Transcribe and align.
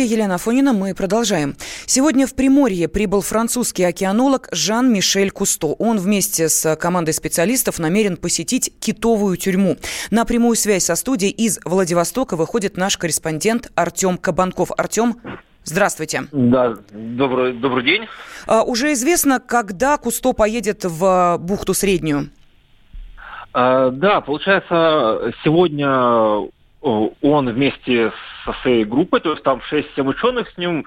студии 0.00 0.14
Елена 0.14 0.38
Фонина. 0.38 0.72
Мы 0.72 0.94
продолжаем. 0.94 1.56
Сегодня 1.84 2.26
в 2.26 2.34
Приморье 2.34 2.88
прибыл 2.88 3.20
французский 3.20 3.84
океанолог 3.84 4.48
Жан-Мишель 4.50 5.30
Кусто. 5.30 5.66
Он 5.78 5.98
вместе 5.98 6.48
с 6.48 6.74
командой 6.76 7.12
специалистов 7.12 7.78
намерен 7.78 8.16
посетить 8.16 8.72
китовую 8.80 9.36
тюрьму. 9.36 9.76
На 10.10 10.24
прямую 10.24 10.56
связь 10.56 10.84
со 10.84 10.94
студией 10.94 11.32
из 11.32 11.60
Владивостока 11.66 12.36
выходит 12.36 12.78
наш 12.78 12.96
корреспондент 12.96 13.70
Артем 13.74 14.16
Кабанков. 14.16 14.70
Артем, 14.76 15.16
Здравствуйте. 15.64 16.22
Да, 16.32 16.76
добрый, 16.92 17.52
добрый 17.52 17.84
день. 17.84 18.06
А, 18.46 18.62
уже 18.62 18.94
известно, 18.94 19.38
когда 19.38 19.98
Кусто 19.98 20.32
поедет 20.32 20.84
в 20.84 21.36
бухту 21.38 21.74
Среднюю? 21.74 22.30
А, 23.52 23.90
да, 23.90 24.22
получается, 24.22 25.34
сегодня 25.44 26.48
он 26.80 27.50
вместе 27.50 28.12
со 28.44 28.52
своей 28.62 28.84
группой, 28.84 29.20
то 29.20 29.30
есть 29.30 29.42
там 29.42 29.60
6-7 29.70 30.06
ученых 30.08 30.50
с 30.50 30.58
ним, 30.58 30.86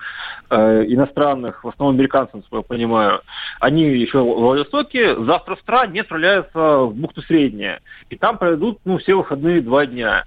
э, 0.50 0.86
иностранных, 0.88 1.64
в 1.64 1.70
основном 1.70 1.96
американцев, 1.96 2.44
я 2.52 2.62
понимаю, 2.62 3.22
они 3.60 3.84
еще 3.84 4.20
в 4.20 4.40
Владивостоке, 4.40 5.16
завтра 5.24 5.56
с 5.56 5.60
утра 5.60 5.82
отправляются 5.82 6.60
в 6.80 6.96
бухту 6.96 7.22
Средняя. 7.24 7.82
И 8.10 8.16
там 8.16 8.38
проведут 8.38 8.80
ну, 8.86 8.98
все 8.98 9.16
выходные 9.16 9.62
два 9.62 9.86
дня. 9.86 10.26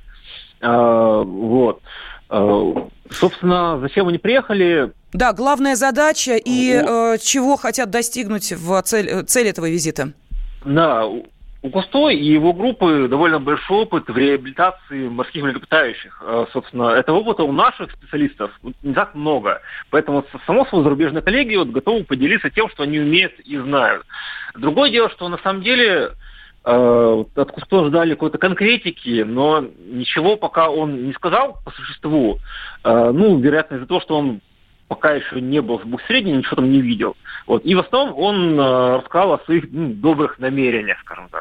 Э, 0.61 1.23
вот. 1.25 1.83
Э, 2.29 2.73
собственно, 3.11 3.79
зачем 3.81 4.09
они 4.09 4.19
приехали? 4.19 4.93
Да, 5.13 5.33
главная 5.33 5.77
задача 5.77 6.37
и 6.37 6.73
э, 6.73 7.19
чего 7.19 7.57
хотят 7.57 7.91
достигнуть 7.91 8.53
в 8.53 8.83
цель, 8.83 9.25
цель 9.25 9.49
этого 9.49 9.69
визита? 9.69 10.13
Да, 10.65 11.05
у 11.73 12.09
и 12.09 12.25
его 12.25 12.53
группы 12.53 13.09
довольно 13.09 13.41
большой 13.41 13.83
опыт 13.83 14.09
в 14.09 14.17
реабилитации 14.17 15.09
морских 15.09 15.43
млекопитающих. 15.43 16.23
Э, 16.25 16.47
собственно, 16.53 16.91
этого 16.91 17.19
опыта 17.19 17.43
у 17.43 17.53
наших 17.53 17.91
специалистов 17.93 18.51
не 18.83 18.95
так 18.95 19.15
много. 19.15 19.61
Поэтому, 19.91 20.25
само 20.47 20.65
собой, 20.67 20.85
зарубежные 20.85 21.23
коллеги 21.23 21.57
вот 21.57 21.69
готовы 21.69 22.05
поделиться 22.05 22.51
тем, 22.51 22.69
что 22.71 22.83
они 22.83 22.99
умеют 23.01 23.39
и 23.41 23.57
знают. 23.57 24.05
Другое 24.57 24.91
дело, 24.91 25.11
что 25.11 25.29
на 25.29 25.39
самом 25.39 25.63
деле 25.63 26.11
э, 26.65 27.25
от 27.35 27.51
Кусто 27.51 27.87
ждали 27.87 28.11
какой-то 28.15 28.39
конкретики, 28.39 29.25
но 29.27 29.65
ничего 29.87 30.37
пока 30.37 30.71
он 30.71 31.07
не 31.07 31.13
сказал 31.15 31.59
по 31.65 31.71
существу. 31.73 32.39
Э, 32.85 33.11
ну, 33.13 33.39
вероятно, 33.39 33.77
из-за 33.77 33.87
того, 33.87 34.01
что 34.01 34.17
он 34.19 34.41
пока 34.89 35.13
еще 35.13 35.41
не 35.41 35.61
был 35.61 35.79
в 35.79 35.85
двухсредней, 35.85 36.33
ничего 36.33 36.57
там 36.57 36.71
не 36.71 36.81
видел. 36.81 37.17
Вот. 37.47 37.65
И 37.65 37.75
в 37.75 37.81
основном 37.81 38.19
он 38.19 38.59
э, 38.59 38.97
рассказал 38.99 39.35
о 39.35 39.39
своих 39.45 39.65
ну, 39.71 39.89
добрых 39.89 40.39
намерениях, 40.39 40.99
скажем 41.01 41.29
так. 41.31 41.41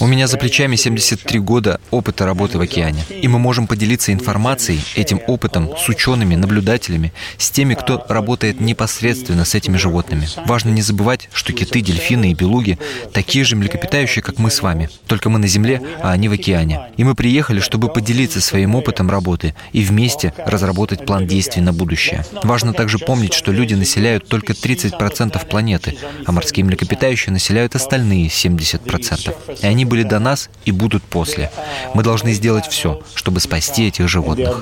У 0.00 0.06
меня 0.06 0.26
за 0.26 0.38
плечами 0.38 0.76
73 0.76 1.40
года 1.40 1.80
опыта 1.90 2.24
работы 2.24 2.58
в 2.58 2.60
океане. 2.60 3.02
И 3.10 3.28
мы 3.28 3.38
можем 3.38 3.66
поделиться 3.66 4.12
информацией, 4.12 4.80
этим 4.94 5.20
опытом 5.26 5.76
с 5.76 5.88
учеными, 5.88 6.34
наблюдателями, 6.34 7.12
с 7.36 7.50
теми, 7.50 7.74
кто 7.74 8.04
работает 8.08 8.60
непосредственно 8.60 9.44
с 9.44 9.54
этими 9.54 9.76
животными. 9.76 10.26
Важно 10.46 10.70
не 10.70 10.82
забывать, 10.82 11.28
что 11.32 11.52
киты, 11.52 11.80
дельфины 11.80 12.30
и 12.30 12.34
белуги 12.34 12.78
такие 13.12 13.44
же 13.44 13.56
млекопитающие, 13.56 14.22
как 14.22 14.38
мы 14.38 14.50
с 14.50 14.62
вами. 14.62 14.88
Только 15.06 15.28
мы 15.28 15.38
на 15.38 15.46
Земле, 15.46 15.82
а 16.02 16.12
они 16.12 16.28
в 16.28 16.32
океане. 16.32 16.88
И 16.96 17.04
мы 17.04 17.14
приехали, 17.14 17.60
чтобы 17.60 17.88
поделиться 17.88 18.40
своим 18.40 18.74
опытом 18.74 19.10
работы 19.10 19.54
и 19.72 19.82
вместе 19.82 20.32
разработать 20.46 20.69
план 21.06 21.26
действий 21.26 21.62
на 21.62 21.72
будущее. 21.72 22.24
Важно 22.42 22.72
также 22.72 22.98
помнить, 22.98 23.34
что 23.34 23.52
люди 23.52 23.74
населяют 23.74 24.26
только 24.28 24.52
30% 24.52 25.46
планеты, 25.46 25.96
а 26.26 26.32
морские 26.32 26.64
млекопитающие 26.64 27.32
населяют 27.32 27.74
остальные 27.74 28.28
70%. 28.28 29.34
И 29.62 29.66
они 29.66 29.84
были 29.84 30.02
до 30.02 30.18
нас 30.18 30.50
и 30.64 30.72
будут 30.72 31.02
после. 31.02 31.50
Мы 31.94 32.02
должны 32.02 32.32
сделать 32.32 32.66
все, 32.66 33.02
чтобы 33.14 33.40
спасти 33.40 33.88
этих 33.88 34.08
животных. 34.08 34.56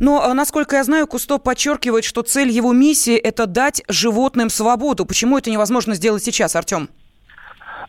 Но, 0.00 0.22
а, 0.22 0.34
насколько 0.34 0.76
я 0.76 0.84
знаю, 0.84 1.06
Кусто 1.06 1.38
подчеркивает, 1.38 2.04
что 2.04 2.22
цель 2.22 2.50
его 2.50 2.72
миссии– 2.72 3.16
это 3.16 3.46
дать 3.46 3.82
животным 3.88 4.50
свободу. 4.50 5.06
Почему 5.06 5.38
это 5.38 5.50
невозможно 5.50 5.94
сделать 5.94 6.24
сейчас, 6.24 6.56
Артем? 6.56 6.88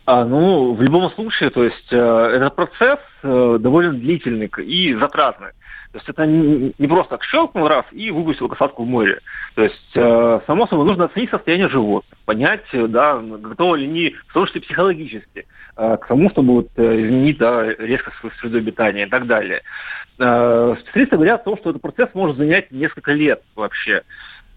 А, 0.06 0.24
ну, 0.24 0.74
в 0.74 0.82
любом 0.82 1.10
случае, 1.12 1.48
то 1.48 1.64
есть 1.64 1.90
э, 1.90 1.96
этот 1.96 2.54
процесс 2.54 2.98
э, 3.22 3.56
довольно 3.58 3.94
длительный 3.94 4.50
и 4.58 4.94
затратный. 4.94 5.52
То 5.92 5.98
есть 5.98 6.08
это 6.08 6.26
не 6.26 6.88
просто 6.88 7.10
так 7.10 7.24
щелкнул 7.24 7.68
раз 7.68 7.86
и 7.92 8.10
выпустил 8.10 8.48
касатку 8.48 8.82
в 8.82 8.86
море. 8.86 9.20
То 9.54 9.62
есть, 9.62 9.92
э, 9.94 10.40
само 10.46 10.66
собой, 10.66 10.84
нужно 10.84 11.04
оценить 11.04 11.30
состояние 11.30 11.68
животных, 11.68 12.18
понять, 12.26 12.64
да, 12.72 13.16
готовы 13.18 13.78
ли 13.78 13.84
они, 13.86 14.14
в 14.26 14.34
том 14.34 14.46
числе 14.46 14.60
психологически, 14.60 15.46
э, 15.76 15.96
к 15.96 16.06
тому, 16.06 16.28
чтобы 16.30 16.54
вот, 16.54 16.68
э, 16.76 16.82
изменить 16.82 17.38
да, 17.38 17.64
резко 17.64 18.12
свою 18.20 18.34
среду 18.40 18.58
обитания 18.58 19.06
и 19.06 19.08
так 19.08 19.26
далее. 19.26 19.62
Э, 20.18 20.74
специалисты 20.80 21.16
говорят 21.16 21.40
о 21.40 21.44
том, 21.44 21.56
что 21.56 21.70
этот 21.70 21.80
процесс 21.80 22.08
может 22.12 22.36
занять 22.36 22.70
несколько 22.72 23.12
лет 23.12 23.40
вообще. 23.54 24.02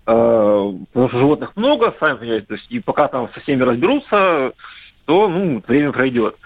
Э, 0.08 0.74
потому 0.92 1.10
что 1.10 1.20
животных 1.20 1.56
много, 1.56 1.94
сами 2.00 2.18
понимаете, 2.18 2.48
то 2.48 2.56
есть, 2.56 2.66
и 2.70 2.80
пока 2.80 3.08
там 3.08 3.30
со 3.34 3.40
всеми 3.42 3.62
разберутся, 3.62 4.54
то 5.08 5.30
ну, 5.30 5.64
время 5.66 5.92
пройдет. 5.94 6.38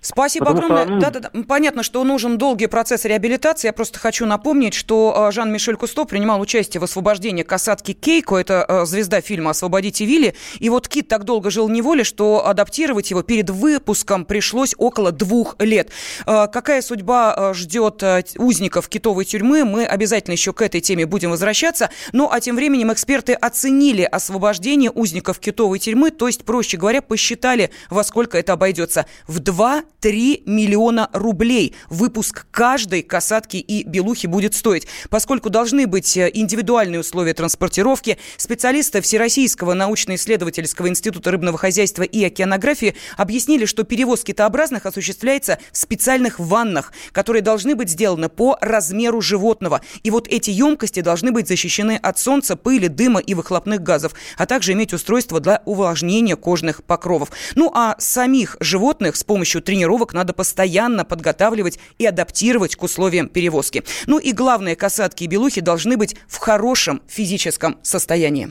Спасибо 0.00 0.46
Потому 0.46 0.66
огромное. 0.66 0.84
Что, 0.84 0.94
ну... 0.94 1.00
да, 1.00 1.10
да, 1.10 1.30
да. 1.32 1.42
Понятно, 1.46 1.82
что 1.82 2.02
нужен 2.04 2.38
долгий 2.38 2.66
процесс 2.66 3.04
реабилитации. 3.04 3.68
Я 3.68 3.72
просто 3.72 3.98
хочу 3.98 4.24
напомнить, 4.24 4.72
что 4.72 5.26
э, 5.28 5.32
Жан-Мишель 5.32 5.76
Кусто 5.76 6.06
принимал 6.06 6.40
участие 6.40 6.80
в 6.80 6.84
освобождении 6.84 7.42
касатки 7.42 7.92
Кейко. 7.92 8.36
Это 8.36 8.64
э, 8.66 8.86
звезда 8.86 9.20
фильма 9.20 9.50
«Освободите 9.50 10.06
Вилли». 10.06 10.34
И 10.58 10.70
вот 10.70 10.88
Кит 10.88 11.08
так 11.08 11.24
долго 11.24 11.50
жил 11.50 11.68
в 11.68 11.70
неволе, 11.70 12.04
что 12.04 12.46
адаптировать 12.46 13.10
его 13.10 13.22
перед 13.22 13.50
выпуском 13.50 14.24
пришлось 14.24 14.74
около 14.78 15.12
двух 15.12 15.56
лет. 15.58 15.90
Э, 16.26 16.46
какая 16.50 16.80
судьба 16.80 17.52
ждет 17.52 18.02
узников 18.36 18.88
китовой 18.88 19.26
тюрьмы, 19.26 19.64
мы 19.64 19.84
обязательно 19.84 20.32
еще 20.32 20.54
к 20.54 20.62
этой 20.62 20.80
теме 20.80 21.04
будем 21.04 21.30
возвращаться. 21.30 21.90
Ну, 22.12 22.30
а 22.30 22.40
тем 22.40 22.56
временем 22.56 22.90
эксперты 22.90 23.34
оценили 23.34 24.02
освобождение 24.02 24.90
узников 24.90 25.40
китовой 25.40 25.78
тюрьмы, 25.78 26.10
то 26.10 26.26
есть, 26.26 26.44
проще 26.44 26.78
говоря, 26.78 27.02
посчитали, 27.02 27.70
во 27.90 28.02
сколько 28.02 28.38
это 28.38 28.54
обойдется. 28.54 29.04
В 29.26 29.40
два 29.40 29.82
3 30.00 30.44
миллиона 30.46 31.10
рублей 31.12 31.74
выпуск 31.90 32.46
каждой 32.50 33.02
касатки 33.02 33.58
и 33.58 33.84
белухи 33.84 34.26
будет 34.26 34.54
стоить. 34.54 34.86
Поскольку 35.10 35.50
должны 35.50 35.86
быть 35.86 36.16
э, 36.16 36.30
индивидуальные 36.32 37.00
условия 37.00 37.34
транспортировки, 37.34 38.18
специалисты 38.36 39.00
Всероссийского 39.02 39.74
научно-исследовательского 39.74 40.88
института 40.88 41.30
рыбного 41.30 41.58
хозяйства 41.58 42.02
и 42.02 42.24
океанографии 42.24 42.94
объяснили, 43.16 43.66
что 43.66 43.84
перевоз 43.84 44.24
китообразных 44.24 44.86
осуществляется 44.86 45.58
в 45.72 45.76
специальных 45.76 46.38
ваннах, 46.38 46.92
которые 47.12 47.42
должны 47.42 47.74
быть 47.74 47.90
сделаны 47.90 48.28
по 48.28 48.56
размеру 48.60 49.20
животного. 49.20 49.82
И 50.02 50.10
вот 50.10 50.28
эти 50.28 50.50
емкости 50.50 51.00
должны 51.00 51.30
быть 51.30 51.46
защищены 51.46 51.98
от 52.02 52.18
солнца, 52.18 52.56
пыли, 52.56 52.88
дыма 52.88 53.20
и 53.20 53.34
выхлопных 53.34 53.82
газов, 53.82 54.14
а 54.38 54.46
также 54.46 54.72
иметь 54.72 54.94
устройство 54.94 55.40
для 55.40 55.62
увлажнения 55.66 56.36
кожных 56.36 56.84
покровов. 56.84 57.30
Ну 57.54 57.70
а 57.74 57.96
самих 57.98 58.56
животных 58.60 59.16
с 59.16 59.24
помощью 59.24 59.60
тренировок 59.60 59.89
тренировок 59.90 60.12
надо 60.12 60.32
постоянно 60.32 61.04
подготавливать 61.04 61.80
и 61.98 62.06
адаптировать 62.06 62.76
к 62.76 62.82
условиям 62.82 63.28
перевозки. 63.28 63.82
Ну 64.06 64.18
и 64.18 64.32
главное, 64.32 64.76
касатки 64.76 65.24
и 65.24 65.26
белухи 65.26 65.60
должны 65.60 65.96
быть 65.96 66.14
в 66.28 66.36
хорошем 66.36 67.02
физическом 67.08 67.76
состоянии. 67.82 68.50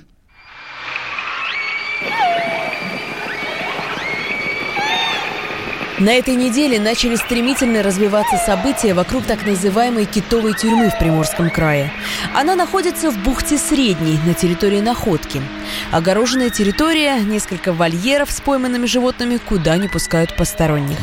На 6.00 6.14
этой 6.14 6.36
неделе 6.36 6.80
начали 6.80 7.18
стремительно 7.18 7.84
развиваться 7.84 8.38
события 8.38 8.94
вокруг 8.94 9.26
так 9.26 9.46
называемой 9.46 10.06
китовой 10.06 10.54
тюрьмы 10.54 10.90
в 10.90 10.98
Приморском 10.98 11.50
крае. 11.50 11.92
Она 12.34 12.56
находится 12.56 13.12
в 13.12 13.18
бухте 13.22 13.58
Средней, 13.58 14.18
на 14.26 14.34
территории 14.34 14.80
Находки. 14.80 15.42
Огороженная 15.92 16.52
территория, 16.52 17.20
несколько 17.20 17.74
вольеров 17.74 18.32
с 18.32 18.40
пойманными 18.40 18.86
животными, 18.86 19.42
куда 19.46 19.76
не 19.76 19.90
пускают 19.90 20.34
посторонних. 20.38 20.98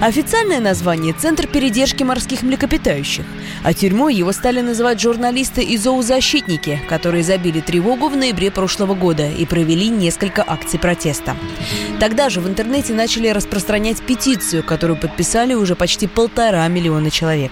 Официальное 0.00 0.60
название– 0.60 1.12
Центр 1.18 1.46
передержки 1.46 2.02
морских 2.02 2.40
млекопитающих. 2.42 3.26
А 3.64 3.74
тюрьмой 3.74 4.14
его 4.14 4.32
стали 4.32 4.62
называть 4.62 4.98
журналисты 4.98 5.62
и 5.62 5.76
зоозащитники, 5.76 6.80
которые 6.88 7.22
забили 7.22 7.60
тревогу 7.60 8.08
в 8.08 8.16
ноябре 8.16 8.50
прошлого 8.50 8.94
года 8.94 9.28
и 9.28 9.44
провели 9.44 9.88
несколько 9.88 10.42
акций 10.46 10.78
протеста. 10.78 11.36
Тогда 12.00 12.30
же 12.30 12.40
в 12.40 12.48
интернете 12.48 12.94
начали 12.94 13.28
распространять 13.28 14.00
петицию 14.00 14.37
петицию, 14.38 14.62
которую 14.62 14.96
подписали 14.96 15.54
уже 15.54 15.74
почти 15.74 16.06
полтора 16.06 16.66
миллиона 16.68 17.10
человек. 17.10 17.50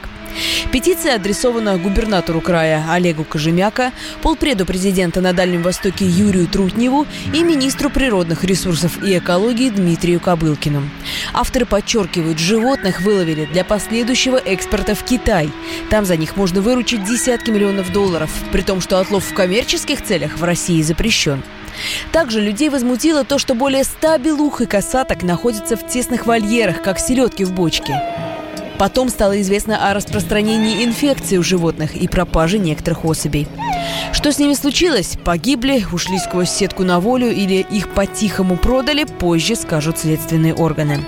Петиция 0.71 1.17
адресована 1.17 1.79
губернатору 1.79 2.41
края 2.41 2.85
Олегу 2.91 3.25
Кожемяка, 3.25 3.93
полпреду 4.23 4.67
президента 4.67 5.21
на 5.21 5.33
Дальнем 5.33 5.63
Востоке 5.63 6.05
Юрию 6.05 6.47
Трутневу 6.47 7.07
и 7.35 7.43
министру 7.43 7.91
природных 7.91 8.45
ресурсов 8.45 9.03
и 9.03 9.19
экологии 9.19 9.71
Дмитрию 9.71 10.21
Кобылкину. 10.21 10.83
Авторы 11.33 11.65
подчеркивают, 11.65 12.39
животных 12.39 13.01
выловили 13.01 13.47
для 13.47 13.65
последующего 13.65 14.37
экспорта 14.37 14.95
в 14.95 15.03
Китай. 15.03 15.51
Там 15.91 16.05
за 16.05 16.17
них 16.17 16.37
можно 16.37 16.61
выручить 16.61 17.05
десятки 17.05 17.51
миллионов 17.51 17.91
долларов, 17.93 18.31
при 18.53 18.61
том, 18.63 18.81
что 18.81 19.01
отлов 19.01 19.25
в 19.25 19.35
коммерческих 19.35 20.05
целях 20.05 20.37
в 20.37 20.45
России 20.45 20.83
запрещен. 20.83 21.43
Также 22.13 22.41
людей 22.41 22.69
возмутило 22.69 23.25
то, 23.25 23.39
что 23.39 23.55
более 23.55 23.85
100 23.85 24.19
белух 24.19 24.61
и 24.61 24.67
косаток 24.67 25.23
находятся 25.23 25.77
в 25.77 25.87
тесных 25.87 26.27
вольерах, 26.27 26.83
как 26.83 26.99
селедки 26.99 27.45
в 27.45 27.53
бочке. 27.53 28.03
Потом 28.79 29.09
стало 29.09 29.41
известно 29.41 29.91
о 29.91 29.95
распространении 29.95 30.85
инфекции 30.85 31.39
у 31.39 31.43
животных 31.43 31.95
и 31.97 32.09
пропаже 32.09 32.59
некоторых 32.59 33.05
особей. 33.05 33.49
Что 34.13 34.33
с 34.33 34.39
ними 34.39 34.55
случилось? 34.55 35.17
Погибли, 35.25 35.85
ушли 35.93 36.19
сквозь 36.19 36.51
сетку 36.51 36.85
на 36.85 37.01
волю 37.01 37.31
или 37.31 37.67
их 37.71 37.89
по-тихому 37.95 38.57
продали, 38.57 39.05
позже 39.05 39.57
скажут 39.57 39.99
следственные 39.99 40.55
органы. 40.55 41.05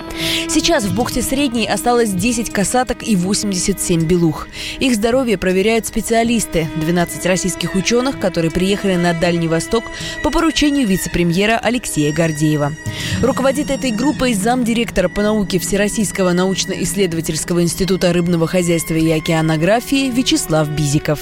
Сейчас 0.47 0.85
в 0.85 0.95
бухте 0.95 1.21
Средней 1.21 1.67
осталось 1.67 2.11
10 2.11 2.49
касаток 2.51 3.07
и 3.07 3.15
87 3.15 4.05
белух. 4.05 4.47
Их 4.79 4.95
здоровье 4.95 5.37
проверяют 5.37 5.85
специалисты, 5.85 6.67
12 6.77 7.25
российских 7.25 7.75
ученых, 7.75 8.19
которые 8.19 8.51
приехали 8.51 8.95
на 8.95 9.13
Дальний 9.13 9.47
Восток 9.47 9.83
по 10.23 10.29
поручению 10.29 10.87
вице-премьера 10.87 11.59
Алексея 11.61 12.13
Гордеева. 12.13 12.73
Руководит 13.21 13.69
этой 13.69 13.91
группой 13.91 14.33
замдиректора 14.33 15.09
по 15.09 15.21
науке 15.21 15.59
Всероссийского 15.59 16.31
научно-исследовательского 16.31 17.61
института 17.61 18.13
рыбного 18.13 18.47
хозяйства 18.47 18.95
и 18.95 19.11
океанографии 19.11 20.09
Вячеслав 20.09 20.69
Бизиков. 20.69 21.19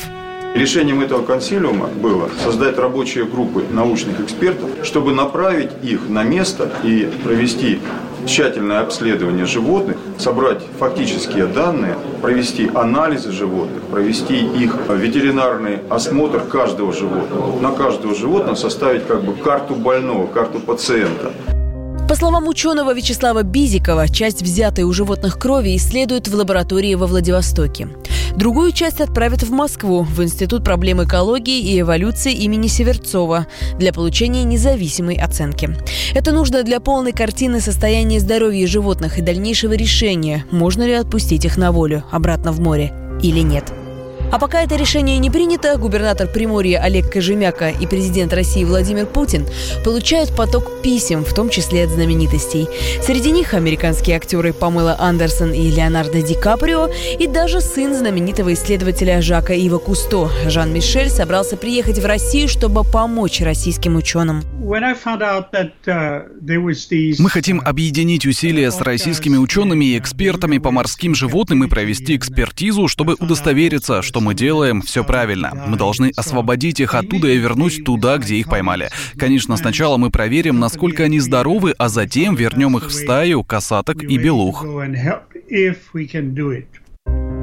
Решением 0.57 1.01
этого 1.01 1.23
консилиума 1.23 1.85
было 1.85 2.29
создать 2.43 2.79
рабочие 2.79 3.25
группы 3.25 3.63
научных 3.69 4.19
экспертов, 4.21 4.71
чтобы 4.81 5.13
направить 5.13 5.69
их 5.83 6.09
на 6.09 6.23
место 6.23 6.71
и 6.83 7.07
провести 7.23 7.79
тщательное 8.25 8.79
обследование 8.79 9.45
животных, 9.45 9.97
собрать 10.17 10.63
фактические 10.79 11.45
данные, 11.45 11.95
провести 12.23 12.71
анализы 12.73 13.31
животных, 13.31 13.83
провести 13.83 14.35
их 14.39 14.75
ветеринарный 14.89 15.77
осмотр 15.91 16.39
каждого 16.39 16.91
животного. 16.91 17.61
На 17.61 17.71
каждого 17.71 18.15
животного 18.15 18.55
составить 18.55 19.05
как 19.05 19.23
бы 19.23 19.33
карту 19.33 19.75
больного, 19.75 20.25
карту 20.25 20.59
пациента. 20.59 21.33
По 22.07 22.15
словам 22.15 22.47
ученого 22.47 22.93
Вячеслава 22.93 23.43
Бизикова, 23.43 24.07
часть 24.07 24.41
взятой 24.41 24.85
у 24.85 24.93
животных 24.93 25.37
крови 25.37 25.75
исследуют 25.75 26.29
в 26.29 26.35
лаборатории 26.35 26.95
во 26.95 27.05
Владивостоке. 27.05 27.89
Другую 28.33 28.71
часть 28.71 29.01
отправят 29.01 29.43
в 29.43 29.51
Москву, 29.51 30.03
в 30.03 30.23
Институт 30.23 30.63
проблем 30.63 31.03
экологии 31.03 31.59
и 31.59 31.81
эволюции 31.81 32.31
имени 32.31 32.67
Северцова 32.67 33.47
для 33.77 33.91
получения 33.91 34.45
независимой 34.45 35.15
оценки. 35.15 35.75
Это 36.13 36.31
нужно 36.31 36.63
для 36.63 36.79
полной 36.79 37.11
картины 37.11 37.59
состояния 37.59 38.21
здоровья 38.21 38.67
животных 38.67 39.19
и 39.19 39.21
дальнейшего 39.21 39.73
решения, 39.73 40.45
можно 40.49 40.83
ли 40.83 40.93
отпустить 40.93 41.43
их 41.43 41.57
на 41.57 41.73
волю 41.73 42.05
обратно 42.09 42.53
в 42.53 42.61
море 42.61 42.93
или 43.21 43.41
нет. 43.41 43.65
А 44.29 44.39
пока 44.39 44.61
это 44.61 44.75
решение 44.75 45.17
не 45.19 45.31
принято, 45.31 45.77
губернатор 45.77 46.27
Приморья 46.27 46.79
Олег 46.79 47.11
Кожемяка 47.11 47.69
и 47.69 47.87
президент 47.87 48.33
России 48.33 48.65
Владимир 48.65 49.05
Путин 49.05 49.45
получают 49.85 50.35
поток 50.35 50.81
писем, 50.81 51.23
в 51.23 51.33
том 51.33 51.49
числе 51.49 51.85
от 51.85 51.91
знаменитостей. 51.91 52.67
Среди 53.01 53.31
них 53.31 53.53
американские 53.53 54.17
актеры 54.17 54.51
Памела 54.51 54.97
Андерсон 54.99 55.53
и 55.53 55.71
Леонардо 55.71 56.21
Ди 56.21 56.35
Каприо 56.35 56.89
и 57.17 57.25
даже 57.25 57.61
сын 57.61 57.93
знаменитого 57.93 58.53
исследователя 58.53 59.21
Жака 59.21 59.53
Ива 59.53 59.77
Кусто. 59.77 60.29
Жан-Мишель 60.47 61.09
собрался 61.09 61.55
приехать 61.55 61.99
в 61.99 62.05
Россию, 62.05 62.49
чтобы 62.49 62.83
помочь 62.83 63.39
российским 63.39 63.95
ученым. 63.95 64.43
Uh, 64.67 66.23
Мы 67.19 67.29
хотим 67.29 67.61
объединить 67.61 68.25
усилия 68.25 68.71
с 68.71 68.81
российскими 68.81 69.37
учеными 69.37 69.85
и 69.85 69.97
экспертами 69.97 70.57
по 70.57 70.71
морским 70.71 71.15
животным 71.15 71.63
и 71.63 71.69
провести 71.69 72.17
экспертизу, 72.17 72.89
чтобы 72.89 73.15
удостовериться, 73.17 74.01
что 74.01 74.16
мы 74.19 74.33
делаем 74.33 74.81
все 74.81 75.03
правильно. 75.03 75.51
Мы 75.67 75.77
должны 75.77 76.11
освободить 76.15 76.79
их 76.79 76.95
оттуда 76.95 77.27
и 77.29 77.37
вернуть 77.37 77.83
туда, 77.83 78.17
где 78.17 78.35
их 78.35 78.49
поймали. 78.49 78.89
Конечно, 79.17 79.57
сначала 79.57 79.97
мы 79.97 80.09
проверим, 80.09 80.59
насколько 80.59 81.03
они 81.03 81.19
здоровы, 81.19 81.73
а 81.77 81.89
затем 81.89 82.35
вернем 82.35 82.77
их 82.77 82.87
в 82.87 82.91
стаю 82.91 83.43
касаток 83.43 84.03
и 84.03 84.17
белух. 84.17 84.65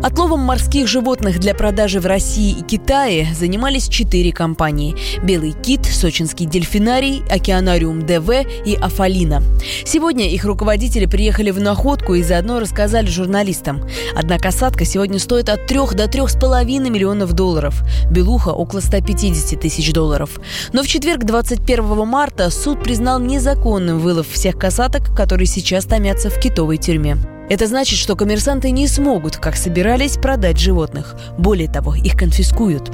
Отловом 0.05 0.41
морских 0.41 0.87
животных 0.87 1.39
для 1.41 1.55
продажи 1.55 1.99
в 1.99 2.05
России 2.05 2.59
и 2.59 2.63
Китае 2.63 3.27
занимались 3.33 3.89
четыре 3.89 4.33
компании. 4.33 4.95
«Белый 5.23 5.53
кит», 5.53 5.87
«Сочинский 5.87 6.45
дельфинарий», 6.45 7.23
«Океанариум 7.31 8.05
ДВ» 8.05 8.45
и 8.67 8.75
«Афалина». 8.75 9.43
Сегодня 9.87 10.29
их 10.29 10.45
руководители 10.45 11.07
приехали 11.07 11.51
в 11.51 11.59
находку 11.59 12.13
и 12.13 12.23
заодно 12.23 12.61
рассказали 12.61 13.07
журналистам. 13.07 13.81
Одна 14.15 14.39
касатка 14.39 14.85
сегодня 14.85 15.19
стоит 15.19 15.49
от 15.49 15.67
3 15.67 15.79
до 15.95 16.05
3,5 16.05 16.91
миллионов 16.91 17.33
долларов. 17.33 17.83
Белуха– 18.11 18.49
около 18.51 18.81
150 18.81 19.59
тысяч 19.59 19.91
долларов. 19.91 20.39
Но 20.75 20.83
в 20.83 20.87
четверг, 20.87 21.25
21 21.25 22.07
марта, 22.07 22.51
суд 22.51 22.83
признал 22.83 23.21
незаконным 23.21 24.01
вылов 24.01 24.29
всех 24.29 24.59
касаток, 24.59 25.17
которые 25.17 25.47
сейчас 25.47 25.87
томятся 25.87 26.29
в 26.29 26.39
китовой 26.39 26.77
тюрьме. 26.77 27.17
Это 27.51 27.67
значит, 27.67 27.99
что 27.99 28.17
коммерсанты 28.17 28.71
не 28.71 28.89
смогут, 28.89 29.37
как 29.37 29.57
собирались, 29.57 30.17
продать 30.17 30.59
животных. 30.59 31.15
Более 31.39 31.69
того, 31.69 31.95
их 31.95 32.17
конфискуют. 32.17 32.91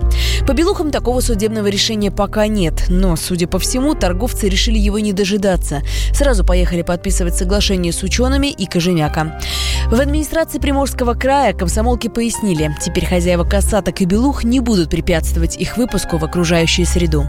По 0.46 0.52
белухам 0.52 0.90
такого 0.90 1.20
судебного 1.20 1.68
решения 1.68 2.10
пока 2.10 2.46
нет, 2.48 2.86
но, 2.88 3.14
судя 3.16 3.46
по 3.46 3.58
всему, 3.58 3.94
торговцы 3.94 4.48
решили 4.48 4.78
его 4.78 4.98
не 4.98 5.12
дожидаться. 5.12 5.82
Сразу 6.12 6.44
поехали 6.44 6.82
подписывать 6.82 7.36
соглашение 7.36 7.92
с 7.92 8.02
учеными 8.02 8.48
и 8.48 8.66
Кожемяка. 8.66 9.40
В 9.86 10.00
администрации 10.00 10.58
Приморского 10.58 11.14
края 11.14 11.52
комсомолки 11.52 12.08
пояснили, 12.08 12.74
теперь 12.82 13.06
хозяева 13.06 13.44
касаток 13.44 14.00
и 14.00 14.04
белух 14.04 14.44
не 14.44 14.60
будут 14.60 14.90
препятствовать 14.90 15.56
их 15.56 15.76
выпуску 15.76 16.18
в 16.18 16.24
окружающую 16.24 16.86
среду. 16.86 17.28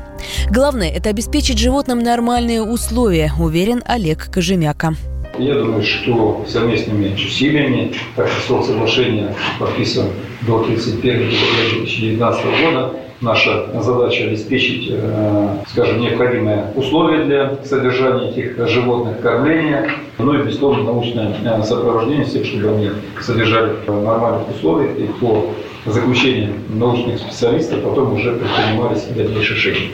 Главное– 0.50 0.90
это 0.92 1.10
обеспечить 1.10 1.60
животным 1.60 2.00
нормальные 2.00 2.64
условия, 2.64 3.32
уверен 3.38 3.84
Олег 3.86 4.32
Кожемяка. 4.32 4.96
Я 5.42 5.56
думаю, 5.56 5.82
что 5.82 6.46
совместными 6.48 7.16
усилиями, 7.16 7.94
так 8.16 8.28
как 8.28 8.38
срок 8.46 8.64
соглашения 8.64 9.36
подписан 9.60 10.06
до 10.42 10.60
31 10.60 11.02
декабря 11.02 11.80
2019 11.80 12.46
года, 12.64 12.94
наша 13.22 13.66
задача 13.82 14.26
обеспечить, 14.26 14.90
э, 14.92 15.58
скажем, 15.68 16.00
необходимые 16.00 16.68
условия 16.76 17.26
для 17.26 17.58
содержания 17.66 18.30
этих 18.30 18.68
животных, 18.68 19.20
кормления, 19.22 19.90
ну 20.20 20.36
и, 20.36 20.44
безусловно, 20.44 20.84
научное 20.84 21.36
э, 21.44 21.64
сопровождение 21.64 22.26
всех, 22.26 22.46
чтобы 22.46 22.70
они 22.70 22.92
содержали 23.20 23.74
в 23.88 24.04
нормальных 24.04 24.48
условиях 24.56 24.96
и 25.00 25.08
по 25.20 25.48
заключению 25.88 26.54
научных 26.70 27.18
специалистов 27.18 27.82
потом 27.82 28.14
уже 28.14 28.34
предпринимались 28.34 29.06
дальнейшие 29.06 29.58
шаги. 29.58 29.92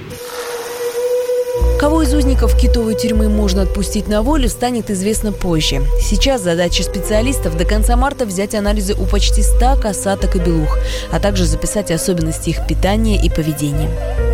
Кого 1.87 2.01
из 2.01 2.13
узников 2.13 2.53
китовой 2.57 2.95
тюрьмы 2.95 3.29
можно 3.29 3.61
отпустить 3.61 4.09
на 4.09 4.21
волю, 4.21 4.49
станет 4.49 4.91
известно 4.91 5.31
позже. 5.31 5.83
Сейчас 6.01 6.41
задача 6.41 6.83
специалистов 6.83 7.55
до 7.55 7.63
конца 7.63 7.95
марта 7.95 8.25
взять 8.25 8.55
анализы 8.55 8.93
у 8.93 9.05
почти 9.05 9.41
100 9.41 9.77
касаток 9.81 10.35
и 10.35 10.39
белух, 10.39 10.77
а 11.13 11.21
также 11.21 11.45
записать 11.45 11.89
особенности 11.89 12.49
их 12.49 12.67
питания 12.67 13.15
и 13.15 13.29
поведения. 13.29 13.89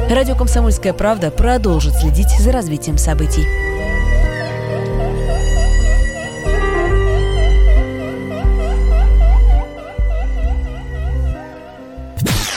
Радио 0.09 0.35
«Комсомольская 0.35 0.93
правда» 0.93 1.29
продолжит 1.29 1.93
следить 1.93 2.31
за 2.39 2.51
развитием 2.51 2.97
событий. 2.97 3.45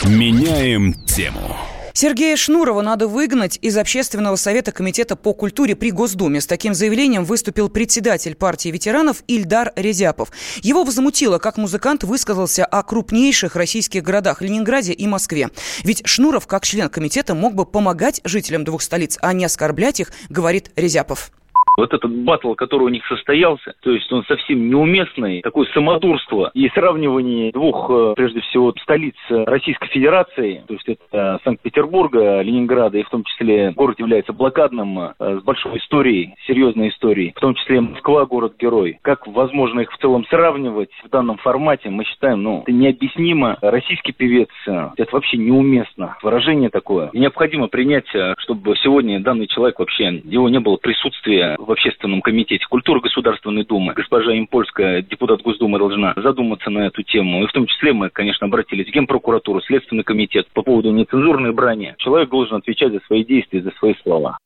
Меняем 0.07 0.95
тему. 1.05 1.56
Сергея 1.99 2.37
Шнурова 2.37 2.83
надо 2.83 3.09
выгнать 3.09 3.59
из 3.63 3.75
Общественного 3.79 4.37
совета 4.37 4.71
Комитета 4.71 5.17
по 5.17 5.33
культуре 5.33 5.75
при 5.75 5.91
Госдуме. 5.91 6.43
С 6.43 6.47
таким 6.47 6.75
заявлением 6.75 7.25
выступил 7.25 7.71
председатель 7.71 8.35
партии 8.35 8.69
ветеранов 8.69 9.23
Ильдар 9.29 9.73
Резяпов. 9.77 10.31
Его 10.61 10.85
возмутило, 10.85 11.39
как 11.39 11.57
музыкант 11.57 12.05
высказался 12.05 12.67
о 12.67 12.83
крупнейших 12.83 13.57
российских 13.57 14.03
городах 14.03 14.43
Ленинграде 14.43 14.93
и 14.93 15.07
Москве. 15.07 15.49
Ведь 15.85 16.07
Шнуров, 16.07 16.47
как 16.47 16.67
член 16.67 16.91
комитета, 16.91 17.35
мог 17.35 17.55
бы 17.55 17.65
помогать 17.65 18.21
жителям 18.25 18.65
двух 18.65 18.83
столиц, 18.83 19.17
а 19.23 19.33
не 19.33 19.47
оскорблять 19.47 19.99
их, 19.99 20.13
говорит 20.29 20.73
Резяпов. 20.77 21.31
Вот 21.77 21.93
этот 21.93 22.11
батл, 22.11 22.55
который 22.55 22.85
у 22.85 22.89
них 22.89 23.07
состоялся, 23.07 23.75
то 23.83 23.91
есть 23.91 24.11
он 24.11 24.25
совсем 24.25 24.69
неуместный, 24.69 25.43
такое 25.43 25.67
самодурство 25.75 26.51
и 26.55 26.69
сравнивание 26.71 27.53
двух, 27.53 27.91
э, 27.91 28.15
прежде 28.17 28.41
всего, 28.41 28.75
столиц 28.83 29.15
Российской 29.29 29.89
Федерации, 29.89 30.65
то 30.67 30.75
есть 30.75 30.89
это 30.89 31.39
Санкт-Петербурга, 31.45 32.41
Ленинграда, 32.41 32.99
и 32.99 33.03
в 33.03 33.11
том 33.11 33.25
числе 33.25 33.73
город 33.73 33.99
является 33.99 34.33
блокадным, 34.33 34.99
э, 34.99 35.13
с 35.19 35.43
большой 35.43 35.79
историей, 35.79 36.35
серьезной 36.47 36.89
историей, 36.89 37.33
в 37.37 37.41
том 37.41 37.55
числе 37.55 37.81
Москва, 37.81 38.25
город-герой. 38.25 38.99
Как 39.03 39.27
возможно 39.27 39.81
их 39.81 39.93
в 39.93 39.99
целом 39.99 40.25
сравнивать 40.31 40.91
в 41.05 41.11
данном 41.11 41.37
формате, 41.39 41.91
мы 41.91 42.05
считаем, 42.05 42.43
ну, 42.43 42.63
это 42.63 42.73
необъяснимо. 42.73 43.59
Российский 43.61 44.13
певец, 44.13 44.49
э, 44.67 44.91
это 44.97 45.11
вообще 45.13 45.37
неуместно. 45.37 46.17
Выражение 46.23 46.71
такое. 46.71 47.11
необходимо 47.13 47.69
принять, 47.69 48.07
чтобы 48.39 48.77
сегодня 48.77 49.21
данный 49.21 49.47
человек 49.47 49.79
вообще, 49.79 50.23
его 50.25 50.49
не 50.49 50.61
было 50.61 50.77
присутствия 50.77 51.57
в 51.67 51.73
Общественном 51.73 52.23
комитете 52.23 52.65
культуры 52.69 53.01
Государственной 53.01 53.65
Думы. 53.65 53.93
Госпожа 53.93 54.37
Импольская, 54.37 55.03
депутат 55.03 55.43
Госдумы, 55.43 55.79
должна 55.79 56.15
задуматься 56.17 56.71
на 56.71 56.87
эту 56.87 57.03
тему. 57.03 57.43
И 57.43 57.47
в 57.47 57.53
том 57.53 57.67
числе 57.67 57.93
мы, 57.93 58.11
конечно, 58.11 58.47
обратились 58.47 58.89
в 58.89 58.93
Генпрокуратуру, 58.93 59.61
Следственный 59.63 60.05
комитет 60.05 60.47
по 60.53 60.63
поводу 60.63 60.93
нецензурной 60.93 61.53
брани. 61.53 61.95
Человек 61.99 62.31
должен 62.31 62.57
отвечать 62.57 62.93
за 62.93 63.01
свои 63.07 63.25
действия, 63.25 63.63
за 63.63 63.73
свои 63.73 63.95
слова. 64.03 64.39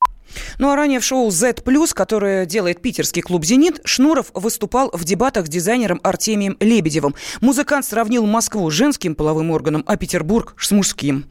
Ну 0.58 0.70
а 0.70 0.76
ранее 0.76 1.00
в 1.00 1.04
шоу 1.04 1.30
Z+, 1.30 1.54
которое 1.94 2.46
делает 2.46 2.80
питерский 2.80 3.22
клуб 3.22 3.44
«Зенит», 3.44 3.80
Шнуров 3.84 4.30
выступал 4.34 4.90
в 4.92 5.04
дебатах 5.04 5.46
с 5.46 5.48
дизайнером 5.48 6.00
Артемием 6.02 6.56
Лебедевым. 6.60 7.14
Музыкант 7.40 7.84
сравнил 7.84 8.26
Москву 8.26 8.70
с 8.70 8.74
женским 8.74 9.14
половым 9.14 9.50
органом, 9.50 9.84
а 9.86 9.96
Петербург 9.96 10.54
с 10.56 10.70
мужским. 10.70 11.24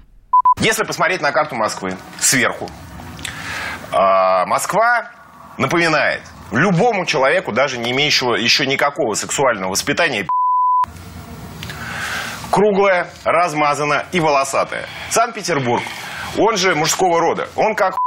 Если 0.60 0.84
посмотреть 0.84 1.22
на 1.22 1.31
карту 1.31 1.55
Москвы 1.55 1.96
сверху, 2.19 2.67
а, 3.91 4.46
Москва 4.46 5.12
напоминает 5.60 6.24
любому 6.51 7.06
человеку, 7.06 7.51
даже 7.51 7.78
не 7.78 7.92
имеющего 7.92 8.34
еще 8.36 8.66
никакого 8.66 9.13
сексуального 9.13 9.70
воспитания, 9.72 10.28
круглая, 12.50 13.12
размазанная 13.24 14.08
и 14.12 14.20
волосатая. 14.20 14.88
Санкт-Петербург, 15.12 15.84
он 16.38 16.58
же 16.58 16.74
мужского 16.74 17.20
рода, 17.20 17.50
он 17.56 17.75
как 17.75 17.98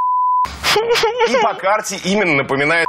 и 1.29 1.37
по 1.41 1.55
карте 1.55 1.97
именно 2.03 2.35
напоминает 2.35 2.89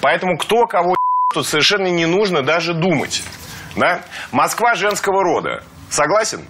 Поэтому 0.00 0.38
кто 0.38 0.66
кого 0.66 0.94
тут 1.32 1.46
совершенно 1.46 1.88
не 1.88 2.06
нужно 2.06 2.42
даже 2.42 2.74
думать. 2.74 3.24
Да? 3.76 4.02
Москва 4.32 4.74
женского 4.74 5.22
рода. 5.22 5.64
Согласен? 5.90 6.46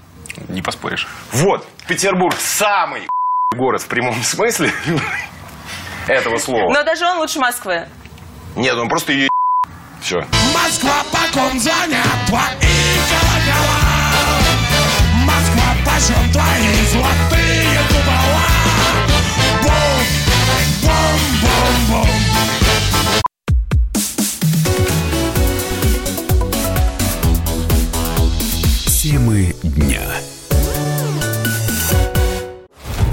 Не 0.48 0.62
поспоришь. 0.62 1.08
Вот, 1.32 1.66
Петербург 1.88 2.36
самый 2.38 3.08
город 3.56 3.82
в 3.82 3.88
прямом 3.88 4.22
смысле 4.22 4.70
этого 6.08 6.38
слова. 6.38 6.72
Но 6.72 6.82
даже 6.82 7.04
он 7.06 7.18
лучше 7.18 7.38
Москвы. 7.38 7.86
Нет, 8.56 8.74
он 8.74 8.88
просто 8.88 9.12
ее 9.12 9.28
все. 10.00 10.16
Москва, 10.54 11.04
по 11.12 11.32
ком 11.32 11.58
звонят 11.58 12.06
твои 12.26 12.48
колокола? 13.10 13.98
Москва, 15.24 15.74
почем 15.84 16.32
твои 16.32 16.86
золотые 16.92 17.37